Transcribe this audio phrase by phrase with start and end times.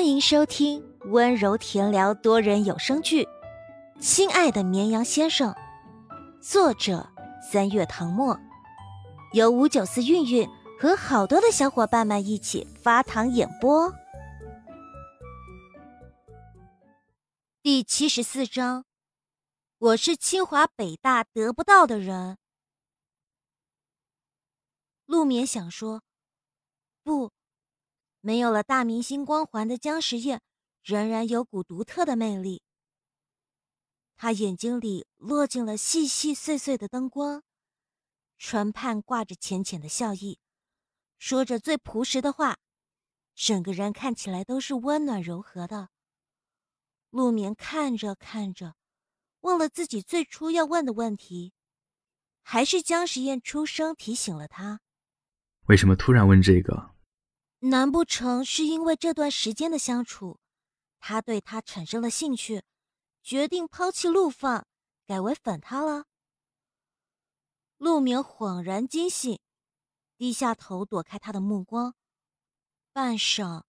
[0.00, 3.24] 欢迎收听温柔甜聊多人有声剧
[4.00, 5.52] 《亲爱的绵羊先生》，
[6.40, 7.06] 作者
[7.52, 8.40] 三月唐末，
[9.34, 10.48] 由五九四韵韵
[10.80, 13.92] 和好多的小伙伴们一起发糖演播。
[17.62, 18.86] 第七十四章，
[19.76, 22.38] 我是清华北大得不到的人。
[25.04, 26.00] 陆眠想说，
[27.04, 27.30] 不。
[28.20, 30.42] 没有了大明星光环的姜时宴，
[30.82, 32.62] 仍然有股独特的魅力。
[34.16, 37.42] 他眼睛里落进了细细碎碎的灯光，
[38.36, 40.38] 唇畔挂着浅浅的笑意，
[41.18, 42.58] 说着最朴实的话，
[43.34, 45.88] 整个人看起来都是温暖柔和的。
[47.08, 48.76] 陆眠看着看着，
[49.40, 51.54] 忘了自己最初要问的问题，
[52.42, 54.80] 还是姜时宴出声提醒了他：
[55.68, 56.94] 为什么突然问这个？
[57.60, 60.40] 难不成是因为这段时间的相处，
[60.98, 62.62] 他对他产生了兴趣，
[63.22, 64.66] 决定抛弃陆放，
[65.06, 66.06] 改为粉他了？
[67.76, 69.38] 陆明恍然惊醒，
[70.16, 71.94] 低下头躲开他的目光，
[72.92, 73.64] 半晌，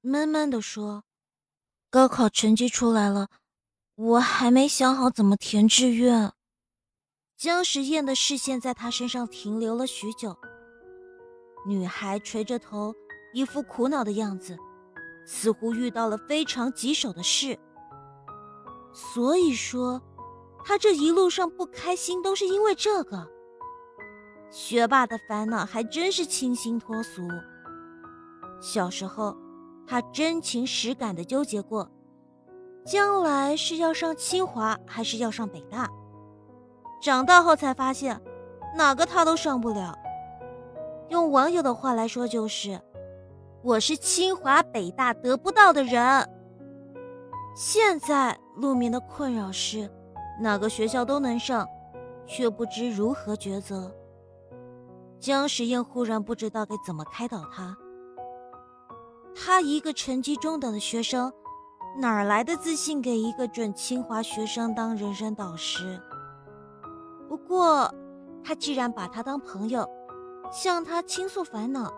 [0.00, 1.04] 闷闷地说
[1.90, 3.30] ：“高考成绩出来了，
[3.96, 6.32] 我还没想好怎么填志愿。”
[7.36, 10.36] 姜时宴的视线在他身上停留了许久，
[11.66, 12.94] 女孩垂着头。
[13.34, 14.56] 一副苦恼的样子，
[15.26, 17.58] 似乎遇到了非常棘手的事。
[18.92, 20.00] 所以说，
[20.64, 23.28] 他这一路上不开心都是因为这个。
[24.50, 27.22] 学霸的烦恼还真是清新脱俗。
[28.60, 29.36] 小时候，
[29.84, 31.90] 他真情实感的纠结过，
[32.86, 35.90] 将来是要上清华还是要上北大。
[37.02, 38.22] 长大后才发现，
[38.76, 39.98] 哪个他都上不了。
[41.08, 42.80] 用网友的话来说，就是。
[43.64, 46.28] 我是清华北大得不到的人。
[47.56, 49.90] 现在陆明的困扰是，
[50.38, 51.66] 哪个学校都能上，
[52.26, 53.90] 却不知如何抉择。
[55.18, 57.74] 姜时宴忽然不知道该怎么开导他。
[59.34, 61.32] 他一个成绩中等的学生，
[61.98, 65.98] 哪来的自信给一个准清华学生当人生导师？
[67.30, 67.90] 不过，
[68.44, 69.88] 他既然把他当朋友，
[70.52, 71.90] 向他倾诉烦恼。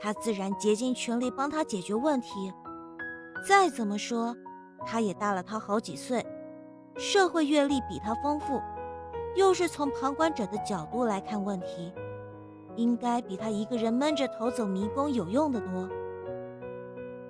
[0.00, 2.52] 他自然竭尽全力帮他解决问题。
[3.46, 4.36] 再怎么说，
[4.86, 6.24] 他也大了他好几岁，
[6.96, 8.60] 社会阅历比他丰富，
[9.36, 11.92] 又是从旁观者的角度来看问题，
[12.76, 15.88] 应该比他一个人闷着头走迷宫有用的多。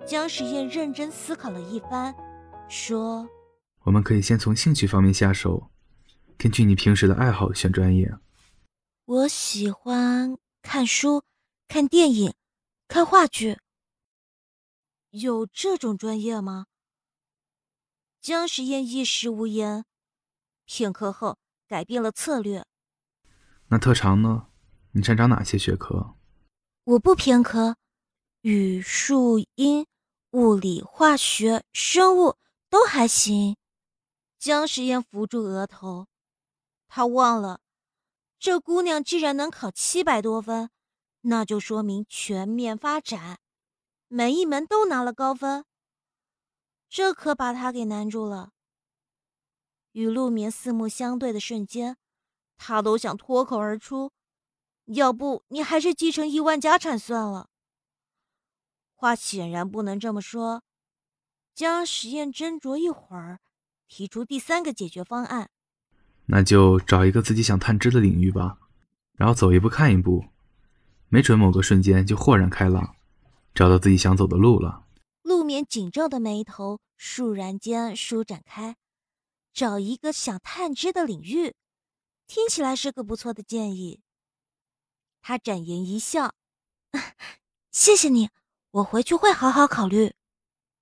[0.06, 2.15] 姜时宴认真思考了一番，
[2.69, 3.28] 说
[3.83, 5.69] ：“我们可以先从兴趣方面下手，
[6.38, 8.12] 根据你平时的爱好选专业。”
[9.04, 11.22] 我喜欢看书，
[11.69, 12.33] 看电影。
[12.89, 13.59] 看话剧，
[15.11, 16.67] 有这种专业吗？
[18.21, 19.85] 姜时宴一时无言，
[20.65, 21.37] 片刻后
[21.67, 22.65] 改变了策略。
[23.69, 24.49] 那特长呢？
[24.93, 26.15] 你擅长哪些学科？
[26.85, 27.77] 我不偏科，
[28.43, 29.87] 语数英、
[30.31, 32.37] 物理、化学、生物
[32.71, 33.57] 都还行。
[34.39, 36.07] 姜时宴扶住额头，
[36.87, 37.61] 他忘了，
[38.39, 40.71] 这姑娘居然能考七百多分。
[41.29, 43.41] 那就说明全面发展，
[44.07, 45.65] 每一门都拿了高分，
[46.89, 48.53] 这可把他给难住了。
[49.91, 51.97] 与陆眠四目相对的瞬间，
[52.57, 54.13] 他都想脱口而出
[54.87, 57.51] ：“要不你还是继承亿万家产算了。”
[58.95, 60.63] 话显然不能这么说。
[61.53, 63.41] 将实验斟酌一会儿，
[63.89, 65.51] 提出第三个解决方案
[66.27, 68.59] ：“那就找一个自己想探知的领域吧，
[69.15, 70.27] 然后走一步看一步。”
[71.09, 72.97] 没准某个瞬间就豁然开朗，
[73.55, 74.84] 找到自己想走的路了。
[75.22, 78.77] 陆眠紧皱的眉头倏然间舒展开，
[79.53, 81.55] 找一个想探知的领域，
[82.27, 84.00] 听起来是个不错的建议。
[85.22, 86.34] 他展颜一笑
[87.72, 88.31] ：“谢谢你，
[88.71, 90.13] 我回去会好好考虑。”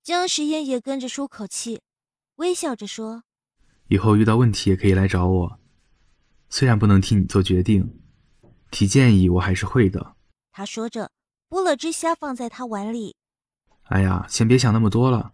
[0.03, 1.81] 姜时烟也跟着舒口气，
[2.37, 3.25] 微笑着说
[3.89, 5.59] ：“以后遇到问题也可以来找我，
[6.51, 8.03] 虽然不能替你做决定，
[8.71, 10.14] 提建议我还是会的。”
[10.57, 11.11] 他说着，
[11.51, 13.17] 剥了只虾放在他碗里。
[13.89, 15.33] 哎呀，先别想那么多了，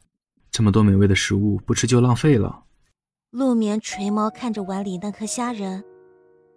[0.50, 2.64] 这么多美味的食物不吃就浪费了。
[3.28, 5.84] 陆眠垂眸看着碗里那颗虾仁，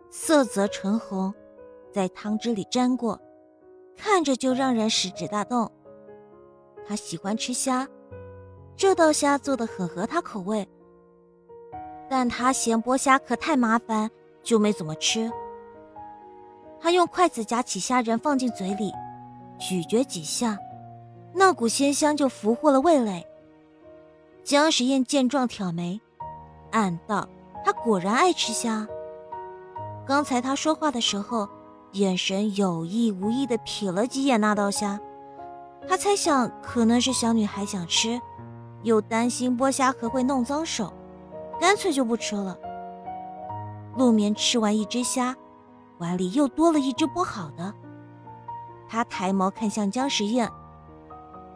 [0.10, 1.33] 色泽橙红，
[1.92, 3.19] 在汤汁里沾过，
[3.98, 5.69] 看着就让人食指大动。
[6.88, 7.86] 他喜欢吃虾，
[8.77, 10.65] 这道虾做的很合他口味，
[12.10, 14.10] 但他嫌剥虾壳太麻烦，
[14.42, 15.30] 就没怎么吃。
[16.84, 18.92] 他用筷子夹起虾仁放进嘴里，
[19.58, 20.60] 咀嚼几下，
[21.34, 23.26] 那股鲜香就俘获了味蕾。
[24.44, 26.02] 姜时宴见状挑眉，
[26.72, 27.26] 暗道
[27.64, 28.86] 他果然爱吃虾。
[30.06, 31.48] 刚才他说话的时候，
[31.94, 35.00] 眼神有意无意的瞥了几眼那道虾，
[35.88, 38.20] 他猜想可能是小女孩想吃，
[38.82, 40.92] 又担心剥虾壳会弄脏手，
[41.62, 42.58] 干脆就不吃了。
[43.96, 45.34] 陆眠吃完一只虾，
[46.00, 47.74] 碗里又多了一只剥好的。
[48.88, 50.50] 他抬眸看向姜时宴，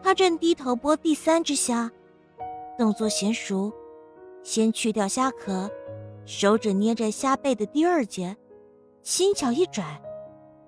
[0.01, 1.92] 他正低头剥第三只虾，
[2.78, 3.72] 动作娴熟，
[4.44, 5.69] 先去掉虾壳。
[6.25, 8.36] 手指捏着虾背的第二节，
[9.01, 10.01] 轻巧一拽，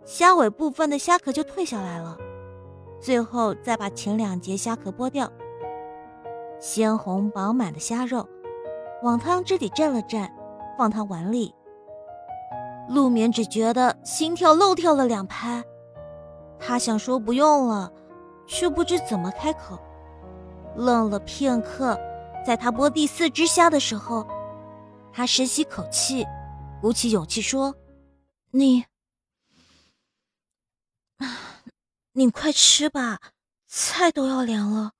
[0.05, 2.17] 虾尾部分的虾壳就退下来了。
[3.01, 5.29] 最后再把前两节虾壳剥掉。
[6.59, 8.25] 鲜红饱满的虾肉，
[9.03, 10.29] 往汤汁里蘸了蘸，
[10.77, 11.53] 放他碗里。
[12.89, 15.63] 陆眠只觉得心跳漏跳了两拍，
[16.59, 17.93] 他想说不用了，
[18.47, 19.79] 却不知怎么开口。
[20.75, 21.95] 愣了片刻，
[22.43, 24.27] 在他剥第四只虾的时候。
[25.11, 26.25] 他深吸口气，
[26.81, 27.75] 鼓起勇气说
[28.51, 28.85] ：“你，
[32.13, 33.19] 你快吃吧，
[33.67, 34.93] 菜都要凉了。”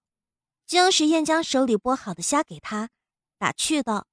[0.67, 2.89] 姜时宴将手里剥好的虾给他，
[3.37, 4.05] 打趣道：“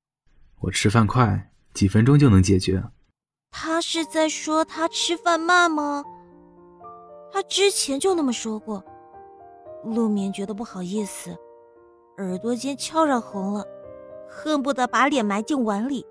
[0.60, 2.84] 我吃饭快，几分钟就能解决。”
[3.58, 6.04] 他是在说他吃饭慢吗？
[7.32, 8.84] 他之前就那么说过。
[9.82, 11.34] 陆眠觉得不好意思，
[12.18, 13.64] 耳朵尖悄然红了。
[14.28, 16.04] 恨不得把脸埋进碗里，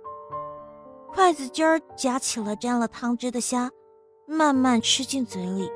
[1.14, 3.70] 筷子尖儿夹起了沾了汤汁的虾，
[4.26, 5.70] 慢慢吃进嘴里。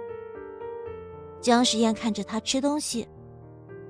[1.39, 3.07] 姜时宴看着他吃东西，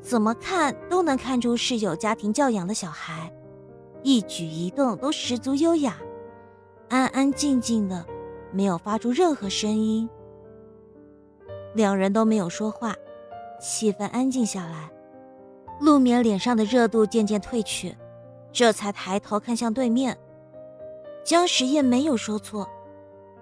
[0.02, 3.32] 怎么看都能看出是有家庭教养的小孩，
[4.04, 5.98] 一举一动都十足优雅，
[6.90, 8.06] 安安静静的，
[8.52, 10.10] 没有发出任何声音。
[11.74, 12.96] 两人都没有说话，
[13.62, 14.90] 气氛安静下来。
[15.80, 17.96] 陆眠脸上的热度渐渐褪去。
[18.52, 20.18] 这才抬头看向对面，
[21.24, 22.68] 姜时宴没有说错，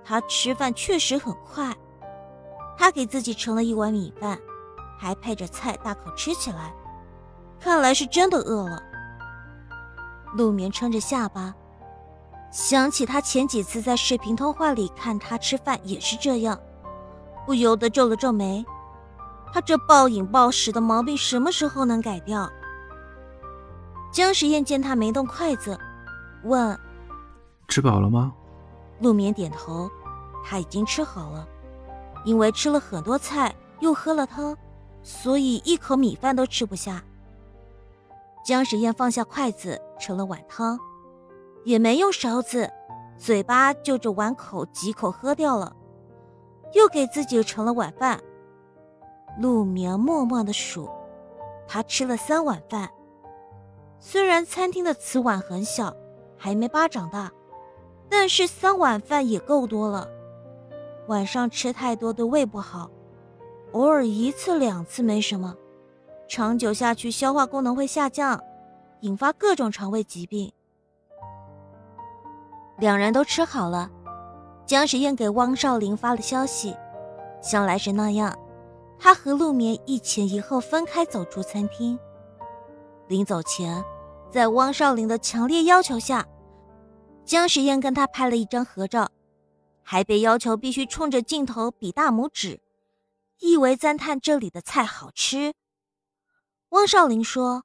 [0.03, 1.73] 他吃饭确实很快。
[2.77, 4.37] 他给自己盛了一碗米饭，
[4.99, 6.73] 还配着菜，大口吃起来，
[7.57, 8.83] 看来是真的饿了。
[10.35, 11.55] 陆眠撑着下巴，
[12.51, 16.59] 想起他前几次在视频通话里看他吃饭也是这样，
[17.45, 18.65] 不由得皱了皱眉。
[19.53, 22.49] 他这暴饮暴食的毛病什么时候能改掉？
[24.11, 25.77] 姜时宴见他没动筷子，
[26.43, 26.77] 问
[27.67, 28.33] ：“吃饱了吗？”
[28.99, 29.89] 陆眠点头，
[30.43, 31.47] 他已经吃好了，
[32.25, 34.57] 因为吃了很多菜又喝了汤，
[35.03, 37.03] 所以一口米饭都吃不下。
[38.43, 40.79] 姜时宴放下筷子，盛了碗汤，
[41.67, 42.71] 也没用勺子，
[43.17, 45.75] 嘴巴就着碗口几口喝掉了，
[46.71, 48.17] 又给自己盛了碗饭。
[49.37, 50.89] 陆眠默默的数，
[51.67, 52.89] 他吃了三碗饭。
[53.99, 55.93] 虽然餐厅的瓷碗很小，
[56.37, 57.29] 还没巴掌大，
[58.07, 60.07] 但是三碗饭也够多了。
[61.07, 62.89] 晚上吃太多对胃不好，
[63.73, 65.53] 偶尔一次两次没什么，
[66.29, 68.41] 长久下去消化功能会下降，
[69.01, 70.49] 引发各种肠胃疾病。
[72.79, 73.89] 两人都吃好了，
[74.65, 76.75] 姜时宴给汪少林发了消息，
[77.41, 78.37] 像来时那样，
[78.99, 81.97] 他和陆眠一前一后分开走出餐厅。
[83.07, 83.83] 临走前，
[84.29, 86.27] 在汪少林的强烈要求下，
[87.25, 89.09] 姜时宴跟他拍了一张合照，
[89.81, 92.59] 还被要求必须冲着镜头比大拇指，
[93.39, 95.53] 意为赞叹这里的菜好吃。
[96.69, 97.63] 汪少林说：“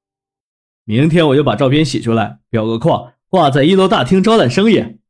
[0.85, 5.00] 明天我就把照片洗出来，裱个框，挂在一楼大厅招揽生意。”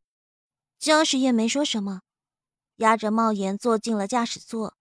[0.83, 2.01] 姜时宴没说什么，
[2.79, 4.77] 压着帽檐坐进了驾驶座，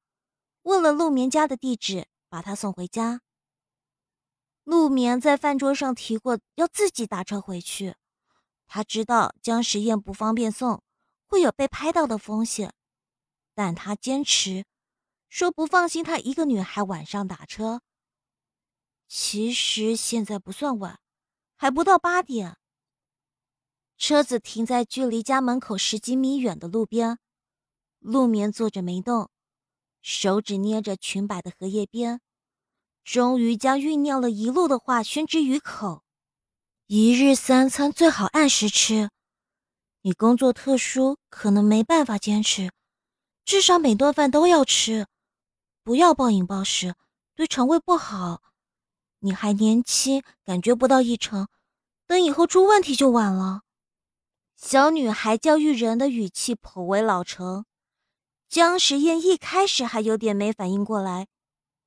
[0.64, 3.22] 问了陆眠家的地址，把他送回家。
[4.64, 7.94] 陆眠在饭桌上提过要自己打车回去，
[8.66, 10.82] 他知道姜时宴不方便送，
[11.28, 12.74] 会有被拍到的风险，
[13.54, 14.66] 但他坚持
[15.30, 17.84] 说不放心他一个女孩晚上打车。
[19.08, 21.00] 其实现在不算晚，
[21.56, 22.58] 还不到八点。
[24.02, 27.20] 车子停在距离家门口十几米远的路边，
[28.00, 29.30] 陆眠坐着没动，
[30.02, 32.20] 手指捏着裙摆的荷叶边。
[33.04, 36.02] 终于将酝酿了一路的话宣之于口：
[36.88, 39.12] 一日三餐最好按时吃。
[40.02, 42.72] 你工作特殊，可能没办法坚持，
[43.46, 45.06] 至少每顿饭都要吃，
[45.84, 46.96] 不要暴饮暴食，
[47.36, 48.42] 对肠胃不好。
[49.20, 51.50] 你还年轻，感觉不到异常，
[52.08, 53.62] 等以后出问题就晚了。
[54.64, 57.66] 小女孩教育人的语气颇为老成，
[58.48, 61.28] 姜时宴一开始还有点没反应过来，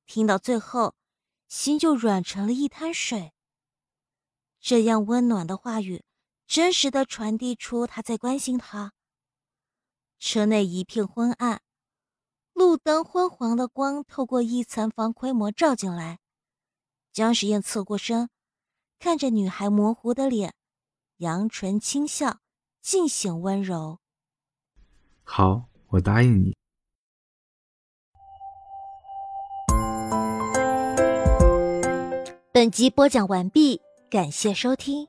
[0.05, 0.93] 听到最后。
[1.47, 3.31] 心就软成了一滩水。
[4.59, 6.03] 这样温暖的话语，
[6.47, 8.91] 真实的传递出他在关心他。
[10.19, 11.61] 车内一片昏暗，
[12.51, 16.19] 路灯昏黄的光透过一层防窥膜照进来。
[17.13, 18.29] 江时宴侧过身，
[18.99, 20.55] 看着女孩模糊的脸，
[21.17, 22.41] 扬唇轻笑，
[22.85, 23.97] 尽显温柔。
[25.23, 26.55] 好，我答应你。
[32.51, 35.07] 本集播讲完毕，感谢收听，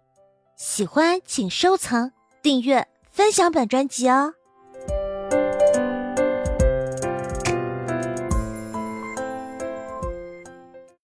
[0.57, 4.36] 喜欢请收藏、订阅、分享本专辑哦。